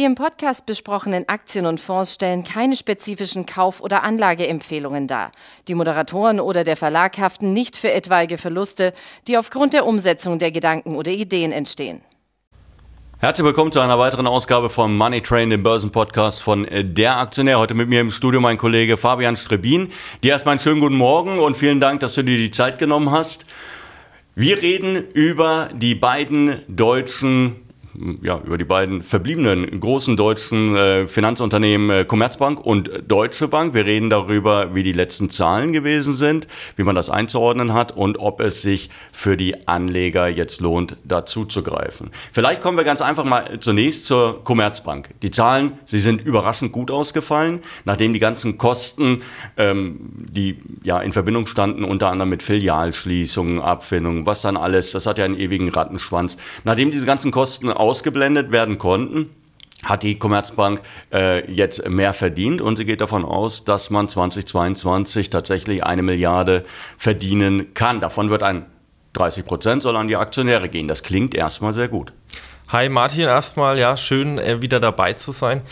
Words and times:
Die 0.00 0.06
im 0.06 0.14
Podcast 0.14 0.64
besprochenen 0.64 1.28
Aktien 1.28 1.66
und 1.66 1.78
Fonds 1.78 2.14
stellen 2.14 2.42
keine 2.42 2.74
spezifischen 2.74 3.44
Kauf- 3.44 3.82
oder 3.82 4.02
Anlageempfehlungen 4.02 5.06
dar. 5.06 5.30
Die 5.68 5.74
Moderatoren 5.74 6.40
oder 6.40 6.64
der 6.64 6.78
Verlag 6.78 7.18
haften 7.18 7.52
nicht 7.52 7.76
für 7.76 7.92
etwaige 7.92 8.38
Verluste, 8.38 8.94
die 9.26 9.36
aufgrund 9.36 9.74
der 9.74 9.84
Umsetzung 9.84 10.38
der 10.38 10.52
Gedanken 10.52 10.96
oder 10.96 11.10
Ideen 11.10 11.52
entstehen. 11.52 12.00
Herzlich 13.18 13.44
willkommen 13.44 13.72
zu 13.72 13.80
einer 13.80 13.98
weiteren 13.98 14.26
Ausgabe 14.26 14.70
von 14.70 14.96
Money 14.96 15.20
Train, 15.20 15.50
dem 15.50 15.62
Börsenpodcast 15.62 16.42
von 16.42 16.66
Der 16.72 17.18
Aktionär. 17.18 17.58
Heute 17.58 17.74
mit 17.74 17.90
mir 17.90 18.00
im 18.00 18.10
Studio 18.10 18.40
mein 18.40 18.56
Kollege 18.56 18.96
Fabian 18.96 19.36
Strebin. 19.36 19.92
Dir 20.24 20.32
erstmal 20.32 20.52
einen 20.52 20.60
schönen 20.60 20.80
guten 20.80 20.96
Morgen 20.96 21.38
und 21.38 21.58
vielen 21.58 21.78
Dank, 21.78 22.00
dass 22.00 22.14
du 22.14 22.24
dir 22.24 22.38
die 22.38 22.50
Zeit 22.50 22.78
genommen 22.78 23.10
hast. 23.10 23.44
Wir 24.34 24.62
reden 24.62 24.96
über 25.12 25.68
die 25.74 25.94
beiden 25.94 26.62
deutschen 26.68 27.66
ja, 28.22 28.40
über 28.44 28.56
die 28.58 28.64
beiden 28.64 29.02
verbliebenen 29.02 29.80
großen 29.80 30.16
deutschen 30.16 30.76
äh, 30.76 31.08
Finanzunternehmen 31.08 31.90
äh, 31.90 32.04
Commerzbank 32.04 32.60
und 32.60 32.90
Deutsche 33.08 33.48
Bank. 33.48 33.74
Wir 33.74 33.84
reden 33.84 34.10
darüber, 34.10 34.74
wie 34.74 34.82
die 34.82 34.92
letzten 34.92 35.30
Zahlen 35.30 35.72
gewesen 35.72 36.14
sind, 36.14 36.46
wie 36.76 36.84
man 36.84 36.94
das 36.94 37.10
einzuordnen 37.10 37.74
hat 37.74 37.92
und 37.96 38.18
ob 38.18 38.40
es 38.40 38.62
sich 38.62 38.90
für 39.12 39.36
die 39.36 39.66
Anleger 39.66 40.28
jetzt 40.28 40.60
lohnt, 40.60 40.96
dazu 41.04 41.44
zu 41.44 41.62
greifen. 41.62 42.10
Vielleicht 42.32 42.60
kommen 42.60 42.76
wir 42.76 42.84
ganz 42.84 43.02
einfach 43.02 43.24
mal 43.24 43.58
zunächst 43.60 44.06
zur 44.06 44.44
Commerzbank. 44.44 45.10
Die 45.22 45.30
Zahlen, 45.30 45.72
sie 45.84 45.98
sind 45.98 46.22
überraschend 46.22 46.72
gut 46.72 46.90
ausgefallen, 46.90 47.60
nachdem 47.84 48.12
die 48.12 48.20
ganzen 48.20 48.56
Kosten, 48.56 49.22
ähm, 49.56 49.98
die 50.00 50.58
ja 50.82 51.00
in 51.00 51.12
Verbindung 51.12 51.46
standen, 51.46 51.84
unter 51.84 52.08
anderem 52.08 52.30
mit 52.30 52.42
Filialschließungen, 52.42 53.60
Abfindungen, 53.60 54.26
was 54.26 54.42
dann 54.42 54.56
alles, 54.56 54.92
das 54.92 55.06
hat 55.06 55.18
ja 55.18 55.24
einen 55.24 55.38
ewigen 55.38 55.68
Rattenschwanz. 55.68 56.36
Nachdem 56.64 56.90
diese 56.90 57.06
ganzen 57.06 57.32
Kosten 57.32 57.68
ausgeblendet 57.80 58.52
werden 58.52 58.78
konnten, 58.78 59.30
hat 59.82 60.02
die 60.02 60.18
Commerzbank 60.18 60.82
äh, 61.12 61.50
jetzt 61.50 61.88
mehr 61.88 62.12
verdient 62.12 62.60
und 62.60 62.76
sie 62.76 62.84
geht 62.84 63.00
davon 63.00 63.24
aus, 63.24 63.64
dass 63.64 63.88
man 63.88 64.08
2022 64.08 65.30
tatsächlich 65.30 65.82
eine 65.82 66.02
Milliarde 66.02 66.64
verdienen 66.98 67.72
kann. 67.72 68.00
Davon 68.00 68.28
wird 68.28 68.42
ein 68.42 68.66
30 69.14 69.44
Prozent 69.44 69.82
soll 69.82 69.96
an 69.96 70.08
die 70.08 70.16
Aktionäre 70.16 70.68
gehen. 70.68 70.86
Das 70.86 71.02
klingt 71.02 71.34
erstmal 71.34 71.72
sehr 71.72 71.88
gut. 71.88 72.12
Hi 72.68 72.88
Martin, 72.88 73.22
erstmal 73.22 73.78
ja 73.78 73.96
schön 73.96 74.38
äh, 74.38 74.62
wieder 74.62 74.78
dabei 74.78 75.14
zu 75.14 75.32
sein. 75.32 75.62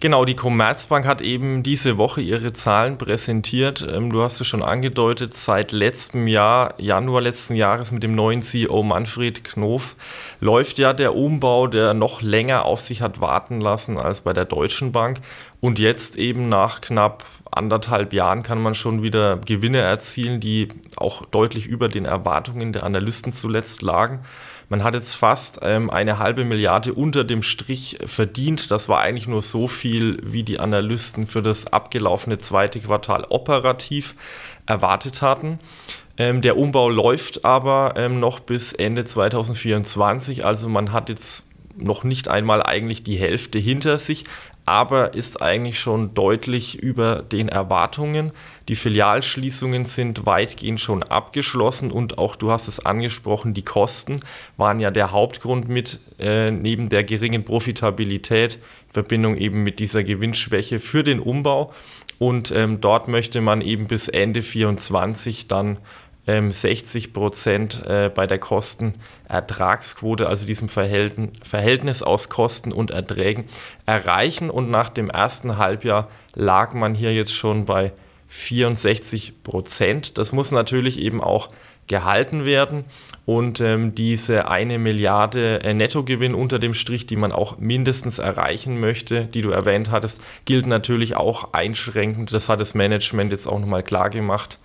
Genau, 0.00 0.24
die 0.24 0.36
Commerzbank 0.36 1.06
hat 1.06 1.22
eben 1.22 1.62
diese 1.62 1.96
Woche 1.96 2.20
ihre 2.20 2.52
Zahlen 2.52 2.98
präsentiert. 2.98 3.86
Ähm, 3.90 4.12
du 4.12 4.22
hast 4.22 4.40
es 4.40 4.46
schon 4.46 4.62
angedeutet, 4.62 5.34
seit 5.34 5.72
letztem 5.72 6.26
Jahr, 6.26 6.74
Januar 6.78 7.22
letzten 7.22 7.54
Jahres 7.54 7.90
mit 7.90 8.02
dem 8.02 8.14
neuen 8.14 8.42
CEO 8.42 8.82
Manfred 8.82 9.44
Knof, 9.44 9.96
läuft 10.40 10.78
ja 10.78 10.92
der 10.92 11.14
Umbau, 11.14 11.68
der 11.68 11.94
noch 11.94 12.20
länger 12.20 12.64
auf 12.66 12.80
sich 12.80 13.00
hat 13.02 13.20
warten 13.20 13.60
lassen 13.60 13.98
als 13.98 14.20
bei 14.20 14.32
der 14.32 14.44
Deutschen 14.44 14.92
Bank. 14.92 15.20
Und 15.60 15.78
jetzt 15.78 16.16
eben 16.16 16.50
nach 16.50 16.82
knapp 16.82 17.24
anderthalb 17.50 18.12
Jahren 18.12 18.42
kann 18.42 18.60
man 18.60 18.74
schon 18.74 19.02
wieder 19.02 19.38
Gewinne 19.38 19.78
erzielen, 19.78 20.40
die 20.40 20.68
auch 20.96 21.24
deutlich 21.24 21.66
über 21.66 21.88
den 21.88 22.04
Erwartungen 22.04 22.72
der 22.72 22.82
Analysten 22.82 23.32
zuletzt 23.32 23.80
lagen. 23.80 24.20
Man 24.68 24.82
hat 24.82 24.94
jetzt 24.94 25.14
fast 25.14 25.60
ähm, 25.62 25.90
eine 25.90 26.18
halbe 26.18 26.44
Milliarde 26.44 26.94
unter 26.94 27.24
dem 27.24 27.42
Strich 27.42 27.98
verdient. 28.04 28.70
Das 28.70 28.88
war 28.88 29.00
eigentlich 29.00 29.28
nur 29.28 29.42
so 29.42 29.68
viel, 29.68 30.18
wie 30.22 30.42
die 30.42 30.60
Analysten 30.60 31.26
für 31.26 31.42
das 31.42 31.72
abgelaufene 31.72 32.38
zweite 32.38 32.80
Quartal 32.80 33.24
operativ 33.28 34.14
erwartet 34.66 35.22
hatten. 35.22 35.58
Ähm, 36.16 36.40
der 36.40 36.56
Umbau 36.56 36.88
läuft 36.88 37.44
aber 37.44 37.94
ähm, 37.96 38.20
noch 38.20 38.40
bis 38.40 38.72
Ende 38.72 39.04
2024. 39.04 40.44
Also 40.44 40.68
man 40.68 40.92
hat 40.92 41.08
jetzt 41.08 41.44
noch 41.76 42.04
nicht 42.04 42.28
einmal 42.28 42.62
eigentlich 42.62 43.02
die 43.02 43.16
Hälfte 43.16 43.58
hinter 43.58 43.98
sich, 43.98 44.24
aber 44.66 45.14
ist 45.14 45.42
eigentlich 45.42 45.78
schon 45.78 46.14
deutlich 46.14 46.78
über 46.78 47.22
den 47.22 47.48
Erwartungen. 47.48 48.32
Die 48.68 48.76
Filialschließungen 48.76 49.84
sind 49.84 50.24
weitgehend 50.24 50.80
schon 50.80 51.02
abgeschlossen 51.02 51.90
und 51.90 52.18
auch 52.18 52.34
du 52.36 52.50
hast 52.50 52.68
es 52.68 52.84
angesprochen, 52.84 53.52
die 53.52 53.62
Kosten 53.62 54.20
waren 54.56 54.80
ja 54.80 54.90
der 54.90 55.10
Hauptgrund 55.10 55.68
mit 55.68 56.00
äh, 56.18 56.50
neben 56.50 56.88
der 56.88 57.04
geringen 57.04 57.44
Profitabilität 57.44 58.54
in 58.54 58.92
Verbindung 58.92 59.36
eben 59.36 59.62
mit 59.62 59.80
dieser 59.80 60.02
Gewinnschwäche 60.02 60.78
für 60.78 61.02
den 61.02 61.20
Umbau. 61.20 61.72
Und 62.18 62.52
ähm, 62.52 62.80
dort 62.80 63.08
möchte 63.08 63.40
man 63.40 63.60
eben 63.60 63.86
bis 63.86 64.08
Ende 64.08 64.40
2024 64.40 65.48
dann 65.48 65.78
60 66.26 67.06
ähm, 67.06 67.12
Prozent 67.12 67.84
äh, 67.86 68.10
bei 68.14 68.26
der 68.26 68.38
Kostenertragsquote, 68.38 70.26
also 70.26 70.46
diesem 70.46 70.68
Verhältnis 70.68 72.02
aus 72.02 72.28
Kosten 72.30 72.72
und 72.72 72.90
Erträgen, 72.90 73.44
erreichen. 73.84 74.50
Und 74.50 74.70
nach 74.70 74.88
dem 74.88 75.10
ersten 75.10 75.58
Halbjahr 75.58 76.08
lag 76.34 76.72
man 76.72 76.94
hier 76.94 77.12
jetzt 77.12 77.34
schon 77.34 77.66
bei 77.66 77.92
64 78.28 79.42
Prozent. 79.42 80.16
Das 80.16 80.32
muss 80.32 80.50
natürlich 80.50 80.98
eben 80.98 81.22
auch 81.22 81.50
gehalten 81.86 82.46
werden. 82.46 82.84
Und 83.26 83.60
ähm, 83.60 83.94
diese 83.94 84.48
eine 84.48 84.78
Milliarde 84.78 85.62
äh, 85.62 85.74
Nettogewinn 85.74 86.34
unter 86.34 86.58
dem 86.58 86.72
Strich, 86.72 87.06
die 87.06 87.16
man 87.16 87.32
auch 87.32 87.58
mindestens 87.58 88.18
erreichen 88.18 88.80
möchte, 88.80 89.26
die 89.26 89.42
du 89.42 89.50
erwähnt 89.50 89.90
hattest, 89.90 90.22
gilt 90.46 90.66
natürlich 90.66 91.16
auch 91.16 91.52
einschränkend. 91.52 92.32
Das 92.32 92.48
hat 92.48 92.62
das 92.62 92.74
Management 92.74 93.30
jetzt 93.30 93.46
auch 93.46 93.58
nochmal 93.58 93.82
klar 93.82 94.08
gemacht 94.08 94.58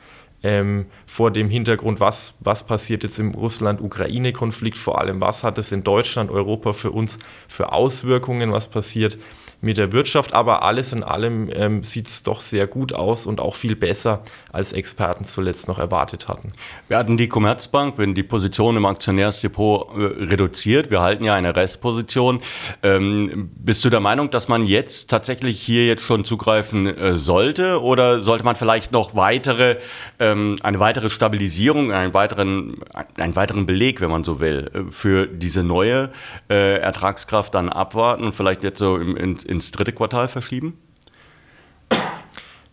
ähm, 0.43 0.85
vor 1.05 1.31
dem 1.31 1.49
Hintergrund, 1.49 1.99
was, 1.99 2.35
was 2.39 2.65
passiert 2.65 3.03
jetzt 3.03 3.19
im 3.19 3.31
Russland-Ukraine-Konflikt, 3.31 4.77
vor 4.77 4.99
allem 4.99 5.21
was 5.21 5.43
hat 5.43 5.57
es 5.57 5.71
in 5.71 5.83
Deutschland, 5.83 6.31
Europa 6.31 6.71
für 6.71 6.91
uns 6.91 7.19
für 7.47 7.71
Auswirkungen, 7.73 8.51
was 8.51 8.69
passiert 8.69 9.17
mit 9.61 9.77
der 9.77 9.91
Wirtschaft. 9.91 10.33
Aber 10.33 10.63
alles 10.63 10.93
in 10.93 11.03
allem 11.03 11.49
ähm, 11.53 11.83
sieht 11.83 12.07
es 12.07 12.23
doch 12.23 12.39
sehr 12.39 12.67
gut 12.67 12.93
aus 12.93 13.25
und 13.25 13.39
auch 13.39 13.55
viel 13.55 13.75
besser, 13.75 14.21
als 14.51 14.73
Experten 14.73 15.25
zuletzt 15.25 15.67
noch 15.67 15.79
erwartet 15.79 16.27
hatten. 16.27 16.49
Wir 16.87 16.97
hatten 16.97 17.17
die 17.17 17.27
Commerzbank, 17.27 17.97
wenn 17.97 18.15
die 18.15 18.23
Position 18.23 18.77
im 18.77 18.85
Aktionärsdepot 18.85 19.89
äh, 19.95 20.25
reduziert. 20.25 20.89
Wir 20.89 21.01
halten 21.01 21.23
ja 21.23 21.35
eine 21.35 21.55
Restposition. 21.55 22.41
Ähm, 22.83 23.51
bist 23.55 23.83
du 23.85 23.89
der 23.89 23.99
Meinung, 23.99 24.29
dass 24.29 24.47
man 24.47 24.63
jetzt 24.65 25.09
tatsächlich 25.09 25.61
hier 25.61 25.85
jetzt 25.85 26.03
schon 26.03 26.23
zugreifen 26.23 26.87
äh, 26.87 27.15
sollte 27.15 27.81
oder 27.81 28.19
sollte 28.19 28.45
man 28.45 28.55
vielleicht 28.55 28.91
noch 28.91 29.15
weitere, 29.15 29.77
ähm, 30.19 30.55
eine 30.63 30.79
weitere 30.79 31.09
Stabilisierung, 31.09 31.91
einen 31.91 32.13
weiteren, 32.13 32.77
einen 33.17 33.35
weiteren 33.35 33.65
Beleg, 33.65 34.01
wenn 34.01 34.09
man 34.09 34.23
so 34.23 34.39
will, 34.39 34.69
äh, 34.73 34.91
für 34.91 35.27
diese 35.27 35.63
neue 35.63 36.09
äh, 36.49 36.77
Ertragskraft 36.77 37.53
dann 37.53 37.69
abwarten 37.69 38.23
und 38.23 38.33
vielleicht 38.33 38.63
jetzt 38.63 38.79
so 38.79 38.97
im, 38.97 39.15
ins, 39.17 39.43
ins 39.49 39.71
dritte 39.71 39.91
Quartal 39.91 40.27
verschieben? 40.27 40.77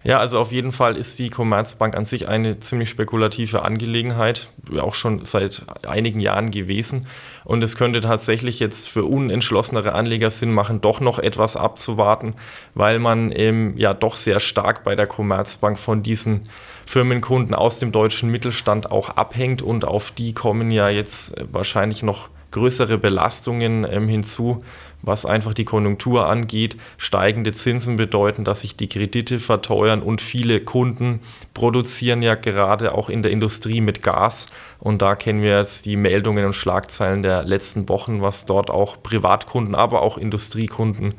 Ja, 0.07 0.21
also 0.21 0.39
auf 0.39 0.53
jeden 0.53 0.71
Fall 0.71 0.97
ist 0.97 1.19
die 1.19 1.31
Commerzbank 1.31 1.97
an 1.97 2.05
sich 2.05 2.29
eine 2.29 2.61
ziemlich 2.61 2.89
spekulative 2.89 3.63
Angelegenheit, 3.63 4.51
auch 4.79 4.95
schon 4.95 5.25
seit 5.25 5.67
einigen 5.85 6.21
Jahren 6.21 6.53
gewesen. 6.53 7.09
Und 7.45 7.61
es 7.65 7.75
könnte 7.77 8.03
tatsächlich 8.03 8.61
jetzt 8.61 8.89
für 8.89 9.05
unentschlossenere 9.05 9.95
Anleger 9.95 10.31
Sinn 10.31 10.53
machen, 10.53 10.81
doch 10.81 11.01
noch 11.01 11.19
etwas 11.19 11.57
abzuwarten, 11.57 12.35
weil 12.75 13.01
man 13.01 13.33
eben 13.33 13.77
ja 13.79 13.95
doch 13.95 14.15
sehr 14.15 14.39
stark 14.39 14.85
bei 14.85 14.95
der 14.95 15.09
Commerzbank 15.09 15.77
von 15.77 16.05
diesen 16.05 16.43
Firmenkunden 16.85 17.57
aus 17.57 17.81
dem 17.81 17.91
deutschen 17.91 18.31
Mittelstand 18.31 18.93
auch 18.93 19.17
abhängt 19.17 19.61
und 19.61 19.85
auf 19.89 20.13
die 20.13 20.35
kommen 20.35 20.71
ja 20.71 20.89
jetzt 20.89 21.35
wahrscheinlich 21.51 22.05
noch 22.05 22.29
größere 22.51 22.99
Belastungen 22.99 23.87
ähm, 23.91 24.09
hinzu, 24.09 24.63
was 25.03 25.27
einfach 25.27 25.55
die 25.55 25.65
Konjunktur 25.65 26.27
angeht. 26.27 26.77
Steigende 26.99 27.53
Zinsen 27.53 27.97
bedeuten, 27.97 28.45
dass 28.45 28.63
sich 28.63 28.77
die 28.77 28.89
Kredite 28.89 29.39
verteuern 29.39 30.03
und 30.03 30.21
viele 30.21 30.61
Kunden 30.61 31.21
produzieren 31.55 32.23
ja 32.23 32.35
gerade 32.35 32.95
auch 32.95 33.09
in 33.09 33.23
der 33.23 33.33
Industrie 33.33 33.81
mit 33.81 34.03
Gas. 34.03 34.47
Und 34.79 35.03
da 35.03 35.15
kennen 35.15 35.43
wir 35.43 35.59
jetzt 35.59 35.87
die 35.87 35.97
Meldungen 35.97 36.45
und 36.45 36.55
Schlagzeilen 36.55 37.23
der 37.23 37.45
letzten 37.45 37.89
Wochen, 37.89 38.23
was 38.23 38.47
dort 38.47 38.71
auch 38.71 39.03
Privatkunden, 39.03 39.75
aber 39.75 40.03
auch 40.03 40.19
Industriekunden 40.19 41.15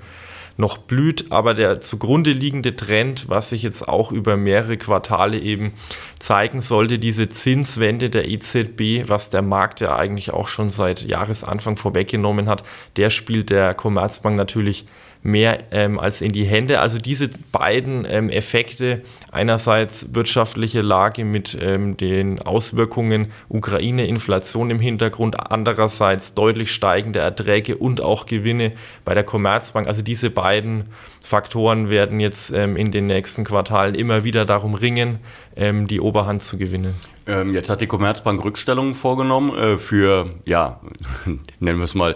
noch 0.57 0.77
blüht, 0.77 1.31
aber 1.31 1.53
der 1.53 1.79
zugrunde 1.79 2.31
liegende 2.31 2.75
Trend, 2.75 3.29
was 3.29 3.49
sich 3.49 3.63
jetzt 3.63 3.87
auch 3.87 4.11
über 4.11 4.37
mehrere 4.37 4.77
Quartale 4.77 5.37
eben 5.37 5.71
zeigen 6.19 6.61
sollte, 6.61 6.99
diese 6.99 7.29
Zinswende 7.29 8.09
der 8.09 8.27
EZB, 8.29 9.07
was 9.07 9.29
der 9.29 9.41
Markt 9.41 9.81
ja 9.81 9.95
eigentlich 9.95 10.31
auch 10.31 10.47
schon 10.47 10.69
seit 10.69 11.01
Jahresanfang 11.01 11.77
vorweggenommen 11.77 12.49
hat, 12.49 12.63
der 12.95 13.09
spielt 13.09 13.49
der 13.49 13.73
Commerzbank 13.73 14.35
natürlich 14.35 14.85
mehr 15.23 15.59
ähm, 15.71 15.99
als 15.99 16.21
in 16.21 16.31
die 16.31 16.45
Hände. 16.45 16.79
Also 16.79 16.97
diese 16.97 17.29
beiden 17.51 18.05
ähm, 18.09 18.29
Effekte, 18.29 19.01
einerseits 19.31 20.13
wirtschaftliche 20.13 20.81
Lage 20.81 21.25
mit 21.25 21.57
ähm, 21.61 21.97
den 21.97 22.41
Auswirkungen 22.41 23.27
Ukraine, 23.49 24.07
Inflation 24.07 24.69
im 24.71 24.79
Hintergrund, 24.79 25.51
andererseits 25.51 26.33
deutlich 26.33 26.71
steigende 26.71 27.19
Erträge 27.19 27.77
und 27.77 28.01
auch 28.01 28.25
Gewinne 28.25 28.73
bei 29.05 29.13
der 29.13 29.23
Commerzbank. 29.23 29.87
Also 29.87 30.01
diese 30.01 30.29
beiden 30.29 30.85
Faktoren 31.23 31.89
werden 31.89 32.19
jetzt 32.19 32.51
ähm, 32.51 32.77
in 32.77 32.91
den 32.91 33.07
nächsten 33.07 33.43
Quartalen 33.43 33.95
immer 33.95 34.23
wieder 34.23 34.45
darum 34.45 34.73
ringen, 34.73 35.19
ähm, 35.55 35.87
die 35.87 35.99
Oberhand 35.99 36.41
zu 36.41 36.57
gewinnen. 36.57 36.95
Ähm, 37.27 37.53
jetzt 37.53 37.69
hat 37.69 37.81
die 37.81 37.87
Commerzbank 37.87 38.43
Rückstellungen 38.43 38.93
vorgenommen 38.93 39.55
äh, 39.57 39.77
für, 39.77 40.27
ja, 40.45 40.79
nennen 41.59 41.79
wir 41.79 41.83
es 41.83 41.95
mal, 41.95 42.15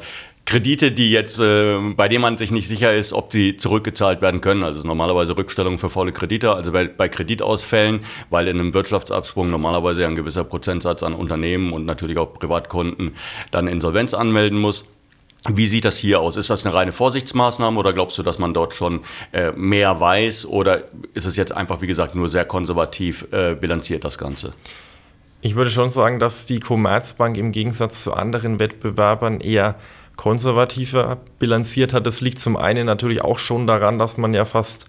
Kredite, 0.52 0.92
die 0.92 1.12
jetzt, 1.12 1.40
äh, 1.40 1.80
bei 1.96 2.10
denen 2.10 2.22
man 2.22 2.36
sich 2.36 2.52
nicht 2.52 2.68
sicher 2.68 2.94
ist, 2.94 3.14
ob 3.14 3.32
sie 3.32 3.56
zurückgezahlt 3.56 4.22
werden 4.22 4.42
können. 4.42 4.64
Also 4.64 4.80
es 4.80 4.84
ist 4.84 4.88
normalerweise 4.88 5.38
Rückstellung 5.38 5.78
für 5.78 5.90
volle 5.90 6.12
Kredite, 6.12 6.54
also 6.54 6.74
bei, 6.74 6.90
bei 6.90 7.08
Kreditausfällen, 7.08 8.02
weil 8.30 8.50
in 8.50 8.60
einem 8.60 8.74
Wirtschaftsabsprung 8.74 9.50
normalerweise 9.50 10.06
ein 10.06 10.16
gewisser 10.16 10.44
Prozentsatz 10.44 11.04
an 11.04 11.14
Unternehmen 11.14 11.72
und 11.72 11.86
natürlich 11.86 12.18
auch 12.18 12.34
Privatkunden 12.34 13.16
dann 13.52 13.70
Insolvenz 13.70 14.14
anmelden 14.14 14.60
muss. 14.60 14.90
Wie 15.48 15.68
sieht 15.68 15.86
das 15.86 15.98
hier 15.98 16.20
aus? 16.20 16.36
Ist 16.36 16.50
das 16.50 16.66
eine 16.66 16.76
reine 16.76 16.92
Vorsichtsmaßnahme 16.92 17.80
oder 17.80 17.94
glaubst 17.94 18.18
du, 18.18 18.24
dass 18.24 18.38
man 18.38 18.54
dort 18.54 18.74
schon 18.74 19.04
äh, 19.32 19.54
mehr 19.54 20.02
weiß 20.02 20.48
oder 20.48 20.84
ist 21.14 21.28
es 21.28 21.38
jetzt 21.38 21.56
einfach, 21.56 21.80
wie 21.80 21.88
gesagt, 21.88 22.14
nur 22.14 22.28
sehr 22.28 22.44
konservativ 22.44 23.26
äh, 23.32 23.56
bilanziert 23.56 24.04
das 24.04 24.18
Ganze? 24.18 24.52
Ich 25.40 25.56
würde 25.56 25.72
schon 25.72 25.88
sagen, 25.88 26.20
dass 26.20 26.46
die 26.46 26.60
Commerzbank 26.60 27.38
im 27.38 27.54
Gegensatz 27.54 28.04
zu 28.04 28.14
anderen 28.14 28.60
Wettbewerbern 28.60 29.40
eher 29.40 29.78
konservativer 30.22 31.18
bilanziert 31.40 31.94
hat. 31.94 32.06
Das 32.06 32.22
liegt 32.22 32.38
zum 32.38 32.56
einen 32.56 32.86
natürlich 32.86 33.24
auch 33.24 33.40
schon 33.40 33.66
daran, 33.66 33.98
dass 33.98 34.18
man 34.18 34.36
ja 34.36 34.46
fast 34.46 34.88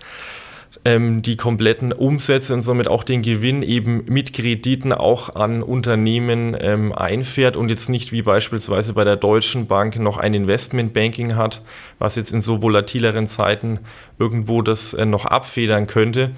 ähm, 0.84 1.22
die 1.22 1.38
kompletten 1.38 1.90
Umsätze 1.90 2.52
und 2.52 2.60
somit 2.60 2.86
auch 2.86 3.02
den 3.02 3.22
Gewinn 3.22 3.62
eben 3.62 4.04
mit 4.04 4.34
Krediten 4.34 4.92
auch 4.92 5.34
an 5.34 5.62
Unternehmen 5.62 6.54
ähm, 6.60 6.92
einfährt 6.92 7.56
und 7.56 7.70
jetzt 7.70 7.88
nicht 7.88 8.12
wie 8.12 8.20
beispielsweise 8.20 8.92
bei 8.92 9.04
der 9.04 9.16
Deutschen 9.16 9.66
Bank 9.68 9.96
noch 9.96 10.18
ein 10.18 10.34
Investmentbanking 10.34 11.34
hat, 11.34 11.62
was 11.98 12.16
jetzt 12.16 12.34
in 12.34 12.42
so 12.42 12.60
volatileren 12.60 13.26
Zeiten 13.26 13.80
irgendwo 14.18 14.60
das 14.60 14.92
äh, 14.92 15.06
noch 15.06 15.24
abfedern 15.24 15.86
könnte. 15.86 16.32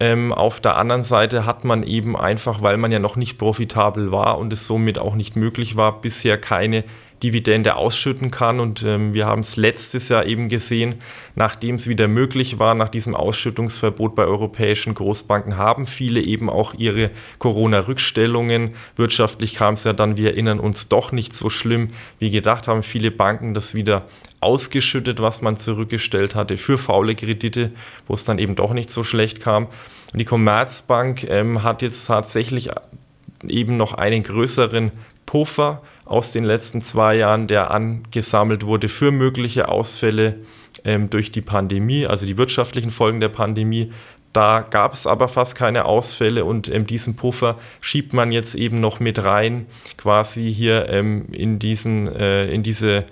Ähm, 0.00 0.32
auf 0.32 0.60
der 0.60 0.76
anderen 0.76 1.04
Seite 1.04 1.46
hat 1.46 1.64
man 1.64 1.84
eben 1.84 2.16
einfach, 2.16 2.62
weil 2.62 2.78
man 2.78 2.90
ja 2.90 2.98
noch 2.98 3.14
nicht 3.14 3.38
profitabel 3.38 4.10
war 4.10 4.38
und 4.38 4.52
es 4.52 4.66
somit 4.66 4.98
auch 4.98 5.14
nicht 5.14 5.36
möglich 5.36 5.76
war, 5.76 6.00
bisher 6.00 6.36
keine 6.36 6.82
Dividende 7.22 7.76
ausschütten 7.76 8.30
kann. 8.30 8.60
Und 8.60 8.82
ähm, 8.82 9.14
wir 9.14 9.26
haben 9.26 9.40
es 9.40 9.56
letztes 9.56 10.08
Jahr 10.08 10.26
eben 10.26 10.48
gesehen, 10.48 10.96
nachdem 11.34 11.76
es 11.76 11.88
wieder 11.88 12.08
möglich 12.08 12.58
war, 12.58 12.74
nach 12.74 12.88
diesem 12.88 13.14
Ausschüttungsverbot 13.14 14.14
bei 14.14 14.24
europäischen 14.24 14.94
Großbanken, 14.94 15.56
haben 15.56 15.86
viele 15.86 16.20
eben 16.20 16.50
auch 16.50 16.74
ihre 16.74 17.10
Corona-Rückstellungen. 17.38 18.70
Wirtschaftlich 18.96 19.54
kam 19.54 19.74
es 19.74 19.84
ja 19.84 19.92
dann, 19.92 20.16
wir 20.16 20.30
erinnern 20.30 20.60
uns, 20.60 20.88
doch 20.88 21.12
nicht 21.12 21.34
so 21.34 21.50
schlimm, 21.50 21.88
wie 22.18 22.30
gedacht 22.30 22.68
haben 22.68 22.82
viele 22.82 23.10
Banken 23.10 23.54
das 23.54 23.74
wieder 23.74 24.06
ausgeschüttet, 24.40 25.20
was 25.20 25.42
man 25.42 25.56
zurückgestellt 25.56 26.34
hatte 26.34 26.56
für 26.56 26.78
faule 26.78 27.14
Kredite, 27.14 27.72
wo 28.06 28.14
es 28.14 28.24
dann 28.24 28.38
eben 28.38 28.56
doch 28.56 28.72
nicht 28.72 28.90
so 28.90 29.04
schlecht 29.04 29.40
kam. 29.40 29.66
Und 30.12 30.18
die 30.18 30.24
Commerzbank 30.24 31.24
ähm, 31.24 31.62
hat 31.62 31.82
jetzt 31.82 32.06
tatsächlich 32.06 32.70
eben 33.46 33.76
noch 33.76 33.94
einen 33.94 34.22
größeren 34.22 34.92
Puffer 35.30 35.80
aus 36.06 36.32
den 36.32 36.42
letzten 36.42 36.80
zwei 36.80 37.14
Jahren, 37.14 37.46
der 37.46 37.70
angesammelt 37.70 38.66
wurde 38.66 38.88
für 38.88 39.12
mögliche 39.12 39.68
Ausfälle 39.68 40.40
ähm, 40.84 41.08
durch 41.08 41.30
die 41.30 41.40
Pandemie, 41.40 42.04
also 42.04 42.26
die 42.26 42.36
wirtschaftlichen 42.36 42.90
Folgen 42.90 43.20
der 43.20 43.28
Pandemie. 43.28 43.92
Da 44.32 44.66
gab 44.68 44.92
es 44.92 45.06
aber 45.06 45.28
fast 45.28 45.54
keine 45.54 45.84
Ausfälle 45.84 46.44
und 46.44 46.68
ähm, 46.68 46.84
diesen 46.84 47.14
Puffer 47.14 47.58
schiebt 47.80 48.12
man 48.12 48.32
jetzt 48.32 48.56
eben 48.56 48.74
noch 48.78 48.98
mit 48.98 49.24
rein, 49.24 49.66
quasi 49.96 50.52
hier 50.52 50.88
ähm, 50.88 51.26
in, 51.30 51.60
diesen, 51.60 52.08
äh, 52.08 52.50
in 52.52 52.64
diese 52.64 53.04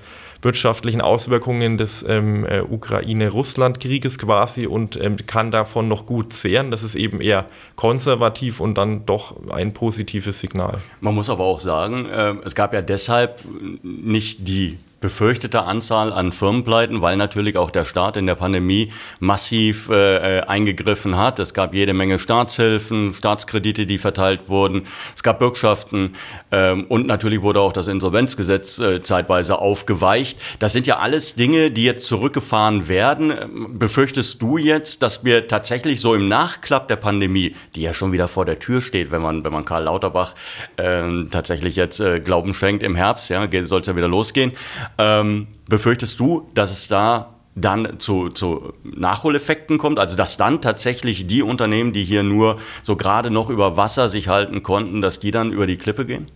wirtschaftlichen 0.43 1.01
Auswirkungen 1.01 1.79
des 1.79 2.05
ähm, 2.09 2.45
äh, 2.47 2.61
Ukraine-Russland-Krieges 2.61 4.19
quasi 4.19 4.67
und 4.67 4.97
ähm, 5.03 5.17
kann 5.27 5.51
davon 5.51 5.89
noch 5.89 6.07
gut 6.07 6.33
zehren. 6.33 6.71
Das 6.71 6.83
ist 6.83 6.95
eben 6.95 7.21
eher 7.21 7.47
konservativ 7.77 8.61
und 8.61 8.77
dann 8.77 9.05
doch 9.07 9.49
ein 9.51 9.73
positives 9.73 10.41
Signal. 10.41 10.79
Man 11.01 11.15
muss 11.15 11.31
aber 11.31 11.45
auch 11.45 11.61
sagen, 11.61 12.07
äh, 12.07 12.35
es 12.45 12.55
gab 12.55 12.73
ja 12.73 12.83
deshalb 12.83 13.43
nicht 13.83 14.47
die 14.47 14.79
befürchtete 15.01 15.63
Anzahl 15.63 16.13
an 16.13 16.33
Firmenpleiten, 16.33 17.03
weil 17.03 17.17
natürlich 17.17 17.57
auch 17.57 17.71
der 17.71 17.85
Staat 17.85 18.17
in 18.17 18.27
der 18.27 18.35
Pandemie 18.35 18.93
massiv 19.21 19.89
äh, 19.89 20.39
äh, 20.39 20.41
eingegriffen 20.43 21.17
hat. 21.17 21.39
Es 21.39 21.55
gab 21.55 21.75
jede 21.75 21.95
Menge 21.95 22.19
Staatshilfen, 22.19 23.13
Staatskredite, 23.13 23.87
die 23.87 23.99
verteilt 23.99 24.49
wurden. 24.49 24.83
Es 25.15 25.23
gab 25.23 25.39
Bürgschaften 25.39 26.15
ähm, 26.51 26.87
und 26.89 27.07
natürlich 27.07 27.43
wurde 27.43 27.61
auch 27.61 27.73
das 27.73 27.87
Insolvenzgesetz 27.87 28.79
äh, 28.79 29.03
zeitweise 29.03 29.59
aufgeweicht. 29.59 30.41
Das 30.59 30.73
sind 30.73 30.87
ja 30.87 30.99
alles 30.99 31.37
Dinge, 31.37 31.71
die 31.71 31.85
jetzt 31.85 32.07
zurückgefahren 32.07 32.89
werden. 32.89 33.79
Befürchtest 33.79 34.43
du 34.43 34.59
jetzt, 34.59 35.03
dass 35.03 35.25
wir 35.25 35.47
tatsächlich 35.47 36.01
so 36.01 36.15
im 36.15 36.29
Nachklapp 36.29 36.89
der 36.89 36.97
Pandemie, 36.97 37.55
die 37.75 37.83
ja 37.83 37.95
schon 37.95 38.11
wieder 38.13 38.27
vor 38.27 38.45
der 38.45 38.59
Tür 38.59 38.83
steht, 38.83 39.13
wenn 39.13 39.23
man, 39.23 39.45
wenn 39.45 39.53
man 39.53 39.65
Karl 39.65 39.85
Lauterbach 39.85 40.35
äh, 40.77 41.25
tatsächlich 41.31 41.77
jetzt 41.77 42.01
äh, 42.01 42.19
Glauben 42.19 42.53
schenkt 42.53 42.83
im 42.83 42.97
Herbst, 42.97 43.31
ja, 43.31 43.47
soll 43.63 43.81
es 43.81 43.87
ja 43.87 43.97
wieder 43.97 44.09
losgehen, 44.09 44.53
ähm, 44.97 45.49
befürchtest 45.69 46.19
du, 46.19 46.49
dass 46.55 46.71
es 46.71 46.89
da 46.89 47.35
dann 47.55 47.99
zu, 47.99 48.29
zu 48.31 48.73
Nachholeffekten 48.85 49.79
kommt, 49.79 49.99
also 49.99 50.17
dass 50.17 50.37
dann 50.37 50.61
tatsächlich 50.61 51.27
die 51.27 51.43
Unternehmen, 51.43 51.93
die 51.93 52.05
hier 52.05 52.23
nur 52.23 52.59
so 52.83 52.97
gerade 52.97 53.31
noch 53.31 53.51
über 53.51 53.77
Wasser 53.77 54.09
sich 54.09 54.29
halten 54.29 54.63
konnten, 54.63 55.01
dass 55.01 55.21
die 55.21 55.31
dann 55.31 55.53
über 55.53 55.67
die 55.67 55.77
Klippe 55.77 56.07
gehen? 56.07 56.31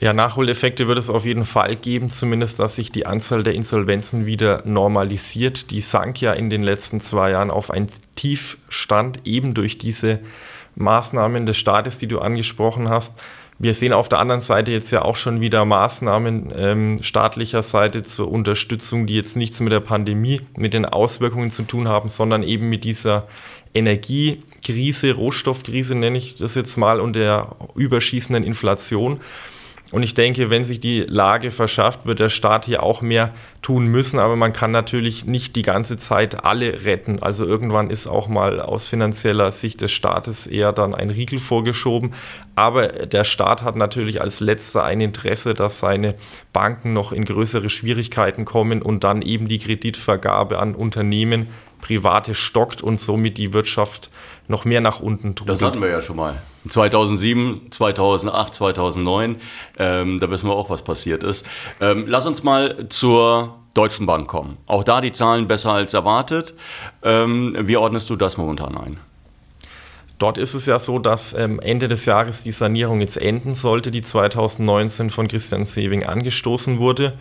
Ja, 0.00 0.12
Nachholeffekte 0.12 0.86
wird 0.88 0.98
es 0.98 1.08
auf 1.08 1.24
jeden 1.24 1.44
Fall 1.44 1.76
geben, 1.76 2.10
zumindest 2.10 2.60
dass 2.60 2.76
sich 2.76 2.92
die 2.92 3.06
Anzahl 3.06 3.42
der 3.42 3.54
Insolvenzen 3.54 4.26
wieder 4.26 4.62
normalisiert. 4.66 5.70
Die 5.70 5.80
sank 5.80 6.20
ja 6.20 6.32
in 6.32 6.50
den 6.50 6.62
letzten 6.62 7.00
zwei 7.00 7.30
Jahren 7.30 7.50
auf 7.50 7.70
einen 7.70 7.86
Tiefstand, 8.14 9.20
eben 9.24 9.54
durch 9.54 9.78
diese 9.78 10.20
Maßnahmen 10.74 11.46
des 11.46 11.56
Staates, 11.56 11.98
die 11.98 12.08
du 12.08 12.18
angesprochen 12.18 12.88
hast. 12.88 13.18
Wir 13.58 13.72
sehen 13.72 13.92
auf 13.92 14.08
der 14.08 14.18
anderen 14.18 14.40
Seite 14.40 14.72
jetzt 14.72 14.90
ja 14.90 15.02
auch 15.02 15.14
schon 15.14 15.40
wieder 15.40 15.64
Maßnahmen 15.64 16.52
ähm, 16.56 17.02
staatlicher 17.02 17.62
Seite 17.62 18.02
zur 18.02 18.30
Unterstützung, 18.30 19.06
die 19.06 19.14
jetzt 19.14 19.36
nichts 19.36 19.60
mit 19.60 19.72
der 19.72 19.80
Pandemie, 19.80 20.40
mit 20.56 20.74
den 20.74 20.84
Auswirkungen 20.84 21.52
zu 21.52 21.62
tun 21.62 21.86
haben, 21.86 22.08
sondern 22.08 22.42
eben 22.42 22.68
mit 22.68 22.82
dieser 22.82 23.28
Energiekrise, 23.72 25.14
Rohstoffkrise 25.14 25.94
nenne 25.94 26.18
ich 26.18 26.36
das 26.36 26.56
jetzt 26.56 26.76
mal, 26.76 27.00
und 27.00 27.14
der 27.14 27.56
überschießenden 27.76 28.44
Inflation. 28.44 29.20
Und 29.94 30.02
ich 30.02 30.14
denke, 30.14 30.50
wenn 30.50 30.64
sich 30.64 30.80
die 30.80 31.02
Lage 31.02 31.52
verschafft, 31.52 32.04
wird 32.04 32.18
der 32.18 32.28
Staat 32.28 32.66
hier 32.66 32.82
auch 32.82 33.00
mehr 33.00 33.32
tun 33.62 33.86
müssen. 33.86 34.18
Aber 34.18 34.34
man 34.34 34.52
kann 34.52 34.72
natürlich 34.72 35.24
nicht 35.24 35.54
die 35.54 35.62
ganze 35.62 35.96
Zeit 35.96 36.44
alle 36.44 36.84
retten. 36.84 37.22
Also 37.22 37.46
irgendwann 37.46 37.90
ist 37.90 38.08
auch 38.08 38.26
mal 38.26 38.60
aus 38.60 38.88
finanzieller 38.88 39.52
Sicht 39.52 39.82
des 39.82 39.92
Staates 39.92 40.48
eher 40.48 40.72
dann 40.72 40.96
ein 40.96 41.10
Riegel 41.10 41.38
vorgeschoben. 41.38 42.12
Aber 42.56 42.88
der 42.88 43.22
Staat 43.22 43.62
hat 43.62 43.76
natürlich 43.76 44.20
als 44.20 44.40
letzter 44.40 44.82
ein 44.82 45.00
Interesse, 45.00 45.54
dass 45.54 45.78
seine 45.78 46.16
Banken 46.52 46.92
noch 46.92 47.12
in 47.12 47.24
größere 47.24 47.70
Schwierigkeiten 47.70 48.44
kommen 48.44 48.82
und 48.82 49.04
dann 49.04 49.22
eben 49.22 49.46
die 49.46 49.60
Kreditvergabe 49.60 50.58
an 50.58 50.74
Unternehmen 50.74 51.46
Private 51.84 52.34
stockt 52.34 52.82
und 52.82 52.98
somit 52.98 53.36
die 53.36 53.52
Wirtschaft 53.52 54.10
noch 54.48 54.64
mehr 54.64 54.80
nach 54.80 55.00
unten 55.00 55.34
trudelt. 55.34 55.56
Das 55.56 55.62
hatten 55.62 55.82
wir 55.82 55.88
ja 55.88 56.00
schon 56.00 56.16
mal. 56.16 56.42
2007, 56.66 57.70
2008, 57.70 58.54
2009, 58.54 59.36
ähm, 59.78 60.18
da 60.18 60.30
wissen 60.30 60.48
wir 60.48 60.54
auch, 60.54 60.70
was 60.70 60.82
passiert 60.82 61.22
ist. 61.22 61.46
Ähm, 61.80 62.04
lass 62.08 62.24
uns 62.26 62.42
mal 62.42 62.88
zur 62.88 63.56
Deutschen 63.74 64.06
Bank 64.06 64.28
kommen. 64.28 64.56
Auch 64.66 64.82
da 64.82 65.02
die 65.02 65.12
Zahlen 65.12 65.46
besser 65.46 65.72
als 65.72 65.92
erwartet. 65.92 66.54
Ähm, 67.02 67.54
wie 67.60 67.76
ordnest 67.76 68.08
du 68.08 68.16
das 68.16 68.38
momentan 68.38 68.76
ein? 68.78 68.98
Dort 70.18 70.38
ist 70.38 70.54
es 70.54 70.64
ja 70.64 70.78
so, 70.78 70.98
dass 70.98 71.34
ähm, 71.34 71.60
Ende 71.60 71.88
des 71.88 72.06
Jahres 72.06 72.44
die 72.44 72.52
Sanierung 72.52 73.00
jetzt 73.00 73.20
enden 73.20 73.54
sollte, 73.54 73.90
die 73.90 74.00
2019 74.00 75.10
von 75.10 75.28
Christian 75.28 75.66
Sewing 75.66 76.04
angestoßen 76.04 76.78
wurde. 76.78 77.14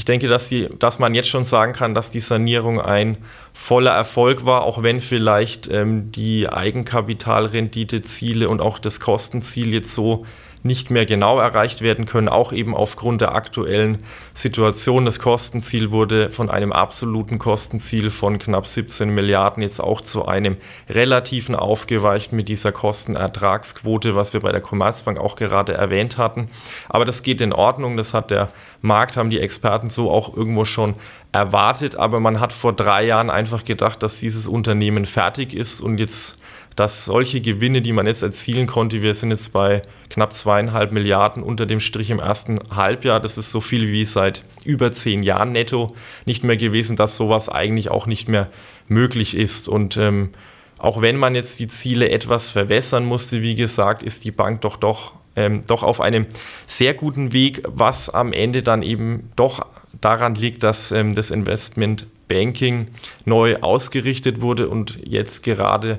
Ich 0.00 0.06
denke, 0.06 0.28
dass, 0.28 0.48
die, 0.48 0.66
dass 0.78 0.98
man 0.98 1.14
jetzt 1.14 1.28
schon 1.28 1.44
sagen 1.44 1.74
kann, 1.74 1.94
dass 1.94 2.10
die 2.10 2.20
Sanierung 2.20 2.80
ein 2.80 3.18
voller 3.52 3.90
Erfolg 3.90 4.46
war, 4.46 4.62
auch 4.62 4.82
wenn 4.82 4.98
vielleicht 4.98 5.68
ähm, 5.70 6.10
die 6.10 6.48
Eigenkapitalrenditeziele 6.48 8.48
und 8.48 8.62
auch 8.62 8.78
das 8.78 9.00
Kostenziel 9.00 9.74
jetzt 9.74 9.92
so 9.92 10.24
nicht 10.62 10.90
mehr 10.90 11.06
genau 11.06 11.38
erreicht 11.38 11.80
werden 11.80 12.04
können, 12.04 12.28
auch 12.28 12.52
eben 12.52 12.74
aufgrund 12.74 13.20
der 13.20 13.34
aktuellen 13.34 13.98
Situation. 14.34 15.04
Das 15.04 15.18
Kostenziel 15.18 15.90
wurde 15.90 16.30
von 16.30 16.50
einem 16.50 16.72
absoluten 16.72 17.38
Kostenziel 17.38 18.10
von 18.10 18.38
knapp 18.38 18.66
17 18.66 19.08
Milliarden 19.08 19.62
jetzt 19.62 19.80
auch 19.80 20.00
zu 20.00 20.26
einem 20.26 20.56
relativen 20.88 21.54
aufgeweicht 21.54 22.32
mit 22.32 22.48
dieser 22.48 22.72
Kostenertragsquote, 22.72 24.14
was 24.14 24.32
wir 24.32 24.40
bei 24.40 24.52
der 24.52 24.60
Commerzbank 24.60 25.18
auch 25.18 25.36
gerade 25.36 25.72
erwähnt 25.72 26.18
hatten. 26.18 26.48
Aber 26.88 27.04
das 27.04 27.22
geht 27.22 27.40
in 27.40 27.52
Ordnung, 27.52 27.96
das 27.96 28.12
hat 28.12 28.30
der 28.30 28.48
Markt, 28.82 29.16
haben 29.16 29.30
die 29.30 29.40
Experten 29.40 29.88
so 29.88 30.10
auch 30.10 30.36
irgendwo 30.36 30.64
schon 30.64 30.94
erwartet, 31.32 31.96
aber 31.96 32.20
man 32.20 32.40
hat 32.40 32.52
vor 32.52 32.72
drei 32.72 33.04
Jahren 33.04 33.30
einfach 33.30 33.64
gedacht, 33.64 34.02
dass 34.02 34.18
dieses 34.18 34.46
Unternehmen 34.46 35.06
fertig 35.06 35.54
ist 35.54 35.80
und 35.80 35.98
jetzt 35.98 36.38
dass 36.76 37.04
solche 37.04 37.40
Gewinne, 37.40 37.82
die 37.82 37.92
man 37.92 38.06
jetzt 38.06 38.22
erzielen 38.22 38.66
konnte, 38.66 39.02
wir 39.02 39.14
sind 39.14 39.30
jetzt 39.30 39.52
bei 39.52 39.82
knapp 40.08 40.32
zweieinhalb 40.32 40.92
Milliarden 40.92 41.42
unter 41.42 41.66
dem 41.66 41.80
Strich 41.80 42.10
im 42.10 42.18
ersten 42.18 42.58
Halbjahr, 42.74 43.20
das 43.20 43.38
ist 43.38 43.50
so 43.50 43.60
viel 43.60 43.92
wie 43.92 44.04
seit 44.04 44.44
über 44.64 44.92
zehn 44.92 45.22
Jahren 45.22 45.52
netto 45.52 45.94
nicht 46.24 46.44
mehr 46.44 46.56
gewesen, 46.56 46.96
dass 46.96 47.16
sowas 47.16 47.48
eigentlich 47.48 47.90
auch 47.90 48.06
nicht 48.06 48.28
mehr 48.28 48.48
möglich 48.88 49.36
ist. 49.36 49.68
Und 49.68 49.96
ähm, 49.96 50.30
auch 50.78 51.00
wenn 51.02 51.16
man 51.16 51.34
jetzt 51.34 51.60
die 51.60 51.68
Ziele 51.68 52.10
etwas 52.10 52.50
verwässern 52.50 53.04
musste, 53.04 53.42
wie 53.42 53.54
gesagt, 53.54 54.02
ist 54.02 54.24
die 54.24 54.30
Bank 54.30 54.62
doch 54.62 54.76
doch 54.76 55.14
ähm, 55.36 55.62
doch 55.66 55.82
auf 55.82 56.00
einem 56.00 56.26
sehr 56.66 56.94
guten 56.94 57.32
Weg, 57.32 57.62
was 57.66 58.10
am 58.10 58.32
Ende 58.32 58.62
dann 58.62 58.82
eben 58.82 59.30
doch 59.36 59.64
daran 60.00 60.34
liegt, 60.34 60.62
dass 60.62 60.92
ähm, 60.92 61.14
das 61.14 61.30
Investment 61.30 62.06
Banking 62.28 62.88
neu 63.24 63.56
ausgerichtet 63.56 64.40
wurde 64.40 64.68
und 64.68 64.98
jetzt 65.04 65.42
gerade 65.42 65.98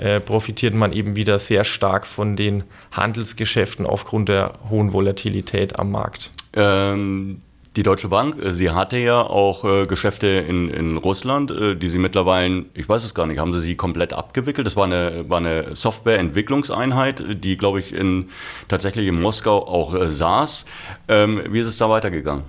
äh, 0.00 0.18
profitiert 0.18 0.74
man 0.74 0.92
eben 0.92 1.14
wieder 1.14 1.38
sehr 1.38 1.64
stark 1.64 2.06
von 2.06 2.34
den 2.34 2.64
Handelsgeschäften 2.92 3.84
aufgrund 3.84 4.30
der 4.30 4.54
hohen 4.70 4.92
Volatilität 4.92 5.78
am 5.78 5.90
Markt. 5.90 6.30
Ähm, 6.54 7.42
die 7.76 7.82
Deutsche 7.82 8.08
Bank, 8.08 8.42
äh, 8.42 8.54
sie 8.54 8.70
hatte 8.70 8.96
ja 8.96 9.20
auch 9.20 9.64
äh, 9.64 9.86
Geschäfte 9.86 10.26
in, 10.26 10.70
in 10.70 10.96
Russland, 10.96 11.50
äh, 11.50 11.76
die 11.76 11.88
sie 11.88 11.98
mittlerweile, 11.98 12.64
ich 12.74 12.88
weiß 12.88 13.04
es 13.04 13.14
gar 13.14 13.26
nicht, 13.26 13.38
haben 13.38 13.52
sie 13.52 13.60
sie 13.60 13.76
komplett 13.76 14.12
abgewickelt? 14.12 14.66
Das 14.66 14.74
war 14.74 14.84
eine, 14.84 15.28
war 15.28 15.38
eine 15.38 15.76
Softwareentwicklungseinheit, 15.76 17.22
die, 17.44 17.56
glaube 17.56 17.78
ich, 17.78 17.92
in, 17.92 18.30
tatsächlich 18.68 19.06
in 19.06 19.20
Moskau 19.20 19.66
auch 19.68 19.94
äh, 19.94 20.10
saß. 20.10 20.64
Ähm, 21.08 21.42
wie 21.50 21.60
ist 21.60 21.68
es 21.68 21.76
da 21.76 21.90
weitergegangen? 21.90 22.44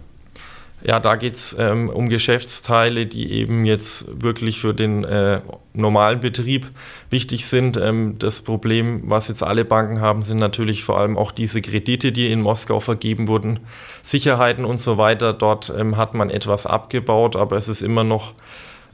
Ja, 0.83 0.99
da 0.99 1.15
geht 1.15 1.35
es 1.35 1.55
ähm, 1.59 1.89
um 1.89 2.09
Geschäftsteile, 2.09 3.05
die 3.05 3.31
eben 3.33 3.65
jetzt 3.65 4.21
wirklich 4.21 4.59
für 4.59 4.73
den 4.73 5.03
äh, 5.03 5.41
normalen 5.73 6.21
Betrieb 6.21 6.67
wichtig 7.11 7.45
sind. 7.45 7.77
Ähm, 7.77 8.15
das 8.17 8.41
Problem, 8.41 9.03
was 9.05 9.27
jetzt 9.27 9.43
alle 9.43 9.63
Banken 9.63 10.01
haben, 10.01 10.23
sind 10.23 10.39
natürlich 10.39 10.83
vor 10.83 10.97
allem 10.97 11.17
auch 11.17 11.31
diese 11.31 11.61
Kredite, 11.61 12.11
die 12.11 12.31
in 12.31 12.41
Moskau 12.41 12.79
vergeben 12.79 13.27
wurden, 13.27 13.59
Sicherheiten 14.01 14.65
und 14.65 14.79
so 14.79 14.97
weiter. 14.97 15.33
Dort 15.33 15.71
ähm, 15.77 15.97
hat 15.97 16.15
man 16.15 16.31
etwas 16.31 16.65
abgebaut, 16.65 17.35
aber 17.35 17.57
es 17.57 17.67
ist 17.67 17.83
immer 17.83 18.03
noch 18.03 18.33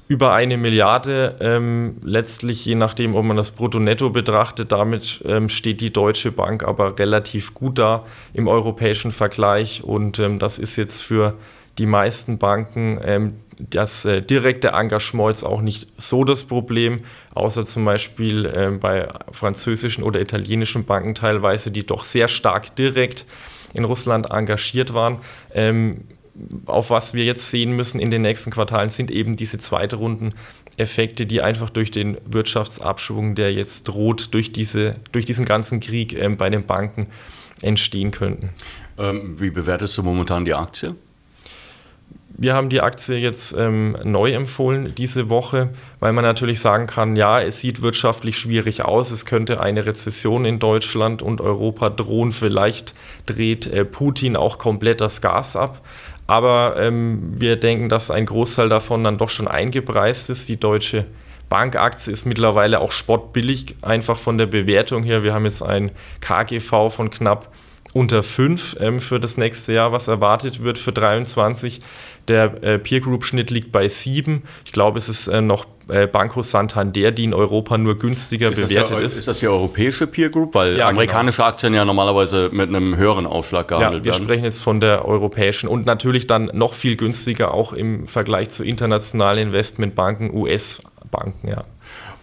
über 0.10 0.34
eine 0.34 0.58
Milliarde. 0.58 1.38
Ähm, 1.40 1.98
letztlich, 2.02 2.66
je 2.66 2.76
nachdem, 2.76 3.16
ob 3.16 3.26
man 3.26 3.38
das 3.38 3.52
Brutto-Netto 3.52 4.10
betrachtet, 4.10 4.74
damit 4.74 5.24
ähm, 5.26 5.48
steht 5.48 5.80
die 5.80 5.92
Deutsche 5.92 6.32
Bank 6.32 6.64
aber 6.64 6.98
relativ 7.00 7.54
gut 7.54 7.80
da 7.80 8.06
im 8.34 8.48
europäischen 8.48 9.12
Vergleich. 9.12 9.84
Und 9.84 10.20
ähm, 10.20 10.40
das 10.40 10.60
ist 10.60 10.76
jetzt 10.76 11.02
für 11.02 11.36
die 11.78 11.86
meisten 11.86 12.38
Banken 12.38 13.00
ähm, 13.04 13.34
das 13.60 14.06
äh, 14.06 14.22
direkte 14.22 14.70
Engagement 14.70 15.32
ist 15.32 15.44
auch 15.44 15.62
nicht 15.62 15.88
so 15.98 16.24
das 16.24 16.44
Problem, 16.44 17.02
außer 17.34 17.66
zum 17.66 17.86
Beispiel 17.86 18.46
äh, 18.46 18.70
bei 18.80 19.08
französischen 19.32 20.04
oder 20.04 20.22
italienischen 20.22 20.86
Banken 20.86 21.16
teilweise, 21.16 21.72
die 21.72 21.86
doch 21.86 22.04
sehr 22.04 22.28
stark 22.28 22.76
direkt 22.76 23.26
in 23.74 23.84
Russland 23.84 24.30
engagiert 24.30 24.94
waren. 24.94 25.18
Ähm, 25.54 26.04
auf 26.68 26.92
was 26.92 27.16
wir 27.16 27.26
jetzt 27.26 27.50
sehen 27.50 27.76
müssen 27.76 28.00
in 28.00 28.12
den 28.12 28.22
nächsten 28.22 28.52
Quartalen 28.52 28.90
sind 28.90 29.10
eben 29.10 29.36
diese 29.36 29.58
Zweitrundeneffekte, 29.58 31.26
die 31.26 31.42
einfach 31.42 31.72
durch 31.72 31.90
den 31.90 32.18
Wirtschaftsabschwung, 32.26 33.34
der 33.34 33.54
jetzt 33.54 33.88
droht, 33.88 34.36
durch, 34.36 34.52
diese, 34.52 34.98
durch 35.12 35.26
diesen 35.26 35.46
ganzen 35.46 35.80
Krieg 35.80 36.14
ähm, 36.14 36.38
bei 36.38 36.52
den 36.52 36.68
Banken 36.68 37.10
entstehen 37.64 38.12
könnten. 38.12 38.52
Ähm, 39.00 39.40
wie 39.40 39.50
bewertest 39.50 39.98
du 39.98 40.04
momentan 40.04 40.46
die 40.46 40.54
Aktie? 40.54 40.96
Wir 42.40 42.54
haben 42.54 42.70
die 42.70 42.82
Aktie 42.82 43.18
jetzt 43.18 43.58
ähm, 43.58 43.98
neu 44.04 44.32
empfohlen 44.32 44.94
diese 44.96 45.32
Woche, 45.32 45.70
weil 46.00 46.14
man 46.14 46.24
natürlich 46.24 46.60
sagen 46.60 46.86
kann, 46.86 47.16
ja, 47.16 47.42
es 47.42 47.62
sieht 47.62 47.82
wirtschaftlich 47.82 48.38
schwierig 48.38 48.86
aus, 48.86 49.10
es 49.10 49.26
könnte 49.26 49.60
eine 49.60 49.88
Rezession 49.88 50.46
in 50.46 50.60
Deutschland 50.60 51.24
und 51.24 51.42
Europa 51.42 51.90
drohen, 51.90 52.32
vielleicht 52.32 52.94
dreht 53.26 53.66
äh, 53.66 53.86
Putin 53.86 54.36
auch 54.36 54.60
komplett 54.60 55.02
das 55.02 55.22
Gas 55.22 55.56
ab. 55.56 55.82
Aber 56.28 56.76
ähm, 56.78 57.34
wir 57.36 57.56
denken, 57.56 57.90
dass 57.90 58.12
ein 58.12 58.28
Großteil 58.28 58.70
davon 58.70 59.04
dann 59.04 59.18
doch 59.18 59.30
schon 59.30 59.48
eingepreist 59.48 60.30
ist. 60.30 60.48
Die 60.48 60.60
deutsche 60.60 61.06
Bankaktie 61.50 62.12
ist 62.14 62.26
mittlerweile 62.26 62.82
auch 62.82 62.92
spottbillig, 62.92 63.78
einfach 63.82 64.18
von 64.18 64.38
der 64.38 64.46
Bewertung 64.46 65.02
her. 65.04 65.24
Wir 65.24 65.34
haben 65.34 65.46
jetzt 65.46 65.64
ein 65.64 65.92
KGV 66.20 66.90
von 66.90 67.10
knapp 67.10 67.52
unter 67.94 68.22
5 68.22 68.78
ähm, 68.80 69.00
für 69.00 69.20
das 69.20 69.38
nächste 69.38 69.74
Jahr, 69.74 69.92
was 69.92 70.08
erwartet 70.08 70.64
wird 70.64 70.78
für 70.78 70.92
23. 70.92 71.80
Der 72.28 72.64
äh, 72.64 72.80
Peer 72.80 73.00
Group 73.00 73.24
Schnitt 73.24 73.50
liegt 73.52 73.72
bei 73.72 73.88
7. 73.88 74.44
Ich 74.66 74.72
glaube, 74.72 74.98
es 74.98 75.10
ist 75.10 75.28
äh, 75.28 75.42
noch 75.42 75.66
äh, 75.90 76.08
Banco 76.08 76.42
Santander, 76.42 77.12
die 77.12 77.24
in 77.24 77.34
Europa 77.34 77.78
nur 77.78 77.98
günstiger 77.98 78.52
ist 78.52 78.68
bewertet 78.68 79.00
ja, 79.00 79.06
ist. 79.06 79.18
Ist 79.18 79.28
das 79.28 79.40
die 79.40 79.48
europäische 79.48 80.08
Peer 80.08 80.30
Group? 80.30 80.54
Weil 80.56 80.78
ja, 80.78 80.90
amerikanische 80.90 81.38
genau. 81.38 81.50
Aktien 81.50 81.74
ja 81.74 81.86
normalerweise 81.86 82.50
mit 82.52 82.70
einem 82.70 82.98
höheren 82.98 83.26
Aufschlag 83.26 83.70
gehandelt 83.70 84.06
ja, 84.06 84.12
wir 84.12 84.14
werden. 84.14 84.22
Wir 84.22 84.26
sprechen 84.26 84.44
jetzt 84.44 84.64
von 84.64 84.80
der 84.80 85.06
europäischen 85.06 85.68
und 85.68 85.86
natürlich 85.86 86.28
dann 86.28 86.52
noch 86.54 86.74
viel 86.74 86.98
günstiger 86.98 87.54
auch 87.54 87.74
im 87.74 88.08
Vergleich 88.08 88.50
zu 88.50 88.64
internationalen 88.64 89.48
Investmentbanken, 89.48 90.34
US-Banken, 90.34 91.48
ja. 91.48 91.62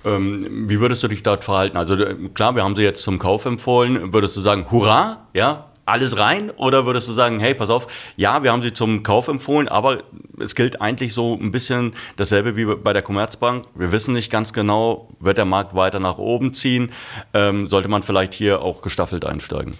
Ähm, 0.04 0.68
wie 0.68 0.80
würdest 0.80 1.02
du 1.02 1.08
dich 1.08 1.23
dort 1.23 1.44
verhalten? 1.44 1.78
Also 1.78 1.96
klar, 2.34 2.54
wir 2.54 2.62
haben 2.62 2.76
sie 2.76 2.82
jetzt 2.82 3.02
zum 3.02 3.18
Kauf 3.18 3.46
empfohlen. 3.46 4.12
Würdest 4.12 4.37
du 4.37 4.42
sagen, 4.42 4.66
hurra, 4.70 5.26
ja, 5.32 5.70
alles 5.86 6.18
rein? 6.18 6.50
Oder 6.50 6.86
würdest 6.86 7.08
du 7.08 7.12
sagen, 7.12 7.40
hey, 7.40 7.54
pass 7.54 7.70
auf, 7.70 7.86
ja, 8.16 8.42
wir 8.42 8.52
haben 8.52 8.62
sie 8.62 8.72
zum 8.72 9.02
Kauf 9.02 9.28
empfohlen, 9.28 9.68
aber 9.68 10.02
es 10.38 10.54
gilt 10.54 10.80
eigentlich 10.80 11.14
so 11.14 11.34
ein 11.34 11.50
bisschen 11.50 11.94
dasselbe 12.16 12.56
wie 12.56 12.64
bei 12.64 12.92
der 12.92 13.02
Commerzbank. 13.02 13.66
Wir 13.74 13.92
wissen 13.92 14.14
nicht 14.14 14.30
ganz 14.30 14.52
genau, 14.52 15.08
wird 15.20 15.38
der 15.38 15.44
Markt 15.44 15.74
weiter 15.74 16.00
nach 16.00 16.18
oben 16.18 16.54
ziehen? 16.54 16.90
Ähm, 17.32 17.68
sollte 17.68 17.88
man 17.88 18.02
vielleicht 18.02 18.34
hier 18.34 18.62
auch 18.62 18.82
gestaffelt 18.82 19.24
einsteigen? 19.24 19.76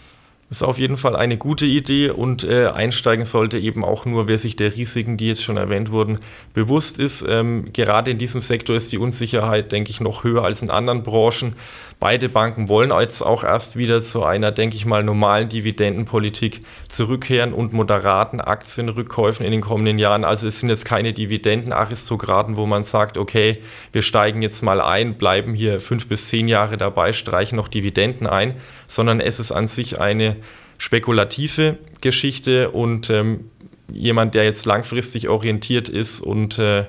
Ist 0.51 0.63
auf 0.63 0.79
jeden 0.79 0.97
Fall 0.97 1.17
eine 1.17 1.37
gute 1.37 1.67
Idee 1.67 2.11
und 2.11 2.45
äh, 2.45 2.67
einsteigen 2.67 3.25
sollte 3.25 3.59
eben 3.59 3.85
auch 3.85 4.05
nur, 4.05 4.29
wer 4.29 4.39
sich 4.39 4.57
der 4.57 4.77
Risiken, 4.77 5.17
die 5.17 5.29
jetzt 5.29 5.43
schon 5.43 5.57
erwähnt 5.57 5.91
wurden, 5.91 6.19
bewusst 6.53 6.99
ist. 6.99 7.25
Ähm, 7.29 7.73
gerade 7.73 8.11
in 8.11 8.19
diesem 8.19 8.41
Sektor 8.41 8.77
ist 8.77 8.93
die 8.93 8.99
Unsicherheit, 8.99 9.73
denke 9.73 9.91
ich, 9.91 10.01
noch 10.01 10.25
höher 10.25 10.45
als 10.45 10.63
in 10.63 10.71
anderen 10.71 11.03
Branchen. 11.03 11.55
Beide 12.01 12.29
Banken 12.29 12.69
wollen 12.69 12.93
jetzt 13.01 13.23
auch 13.23 13.45
erst 13.45 13.77
wieder 13.77 14.03
zu 14.03 14.25
einer, 14.25 14.53
denke 14.53 14.77
ich 14.77 14.85
mal, 14.85 15.03
normalen 15.03 15.49
Dividendenpolitik 15.49 16.61
zurückkehren 16.89 17.55
und 17.55 17.73
moderaten 17.73 18.41
Aktienrückkäufen 18.41 19.47
in 19.47 19.53
den 19.53 19.63
kommenden 19.63 19.99
Jahren. 19.99 20.25
Also 20.25 20.47
es 20.47 20.61
sind 20.61 20.69
jetzt 20.69 20.85
keine 20.85 21.13
Dividendenaristokraten, 21.13 22.57
wo 22.57 22.67
man 22.67 22.85
sagt, 22.85 23.17
okay, 23.17 23.59
wir 23.93 24.03
steigen 24.03 24.43
jetzt 24.43 24.63
mal 24.63 24.81
ein, 24.81 25.15
bleiben 25.17 25.55
hier 25.55 25.81
fünf 25.81 26.07
bis 26.07 26.29
zehn 26.29 26.47
Jahre 26.47 26.77
dabei, 26.77 27.13
streichen 27.13 27.57
noch 27.57 27.69
Dividenden 27.69 28.27
ein, 28.27 28.57
sondern 28.87 29.21
es 29.21 29.41
ist 29.41 29.53
an 29.53 29.67
sich 29.67 29.99
eine 30.01 30.37
spekulative 30.85 31.79
Geschichte 32.03 32.71
und 32.71 33.09
ähm, 33.09 33.50
jemand, 33.91 34.35
der 34.35 34.45
jetzt 34.45 34.67
langfristig 34.67 35.31
orientiert 35.31 35.88
ist 35.88 36.21
und 36.21 36.59
äh, 36.59 36.85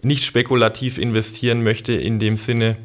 nicht 0.00 0.24
spekulativ 0.24 0.96
investieren 0.96 1.62
möchte 1.62 1.92
in 1.92 2.18
dem 2.18 2.38
Sinne, 2.38 2.76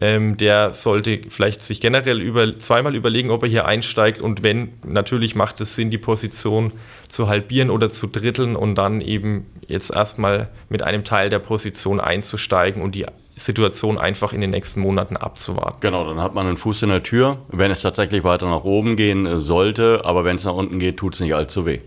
ähm, 0.00 0.38
der 0.38 0.72
sollte 0.72 1.20
vielleicht 1.28 1.60
sich 1.60 1.82
generell 1.82 2.22
über, 2.22 2.56
zweimal 2.56 2.94
überlegen, 2.94 3.30
ob 3.30 3.42
er 3.42 3.50
hier 3.50 3.66
einsteigt 3.66 4.22
und 4.22 4.42
wenn, 4.42 4.70
natürlich 4.82 5.34
macht 5.34 5.60
es 5.60 5.74
Sinn, 5.76 5.90
die 5.90 5.98
Position 5.98 6.72
zu 7.08 7.28
halbieren 7.28 7.68
oder 7.68 7.90
zu 7.90 8.06
dritteln 8.06 8.56
und 8.56 8.76
dann 8.76 9.02
eben 9.02 9.44
jetzt 9.66 9.94
erstmal 9.94 10.48
mit 10.70 10.82
einem 10.82 11.04
Teil 11.04 11.28
der 11.28 11.40
Position 11.40 12.00
einzusteigen 12.00 12.80
und 12.80 12.94
die 12.94 13.04
Situation 13.38 13.98
einfach 13.98 14.32
in 14.32 14.40
den 14.40 14.50
nächsten 14.50 14.80
Monaten 14.80 15.16
abzuwarten. 15.16 15.78
Genau, 15.80 16.06
dann 16.06 16.20
hat 16.20 16.34
man 16.34 16.46
einen 16.46 16.56
Fuß 16.56 16.82
in 16.82 16.90
der 16.90 17.02
Tür, 17.02 17.38
wenn 17.48 17.70
es 17.70 17.82
tatsächlich 17.82 18.24
weiter 18.24 18.48
nach 18.48 18.64
oben 18.64 18.96
gehen 18.96 19.40
sollte, 19.40 20.02
aber 20.04 20.24
wenn 20.24 20.36
es 20.36 20.44
nach 20.44 20.54
unten 20.54 20.78
geht, 20.78 20.96
tut 20.96 21.14
es 21.14 21.20
nicht 21.20 21.34
allzu 21.34 21.64
weh. 21.64 21.80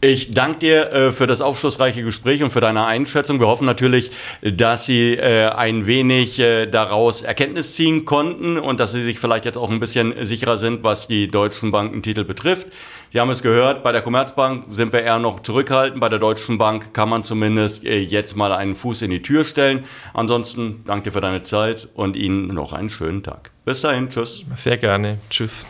Ich 0.00 0.32
danke 0.32 0.60
dir 0.60 0.92
äh, 0.92 1.12
für 1.12 1.26
das 1.26 1.40
aufschlussreiche 1.40 2.04
Gespräch 2.04 2.44
und 2.44 2.52
für 2.52 2.60
deine 2.60 2.86
Einschätzung. 2.86 3.40
Wir 3.40 3.48
hoffen 3.48 3.66
natürlich, 3.66 4.12
dass 4.42 4.86
Sie 4.86 5.14
äh, 5.14 5.48
ein 5.48 5.86
wenig 5.86 6.38
äh, 6.38 6.66
daraus 6.66 7.22
Erkenntnis 7.22 7.74
ziehen 7.74 8.04
konnten 8.04 8.58
und 8.58 8.78
dass 8.78 8.92
Sie 8.92 9.02
sich 9.02 9.18
vielleicht 9.18 9.44
jetzt 9.44 9.58
auch 9.58 9.70
ein 9.70 9.80
bisschen 9.80 10.14
sicherer 10.24 10.56
sind, 10.56 10.84
was 10.84 11.08
die 11.08 11.28
deutschen 11.28 11.72
Bankentitel 11.72 12.22
betrifft. 12.22 12.68
Sie 13.10 13.18
haben 13.18 13.30
es 13.30 13.42
gehört, 13.42 13.82
bei 13.82 13.90
der 13.90 14.02
Commerzbank 14.02 14.66
sind 14.70 14.92
wir 14.92 15.02
eher 15.02 15.18
noch 15.18 15.40
zurückhaltend. 15.40 16.00
Bei 16.00 16.08
der 16.08 16.20
Deutschen 16.20 16.58
Bank 16.58 16.94
kann 16.94 17.08
man 17.08 17.24
zumindest 17.24 17.84
äh, 17.84 17.98
jetzt 17.98 18.36
mal 18.36 18.52
einen 18.52 18.76
Fuß 18.76 19.02
in 19.02 19.10
die 19.10 19.22
Tür 19.22 19.44
stellen. 19.44 19.84
Ansonsten 20.14 20.84
danke 20.86 21.04
dir 21.04 21.12
für 21.12 21.20
deine 21.20 21.42
Zeit 21.42 21.88
und 21.94 22.14
Ihnen 22.14 22.48
noch 22.54 22.72
einen 22.72 22.90
schönen 22.90 23.24
Tag. 23.24 23.50
Bis 23.64 23.80
dahin, 23.80 24.10
tschüss. 24.10 24.44
Sehr 24.54 24.76
gerne. 24.76 25.18
Tschüss. 25.28 25.66